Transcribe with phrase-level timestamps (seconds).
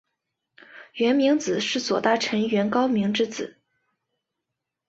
[0.95, 3.55] 源明子是左大臣源高明之女。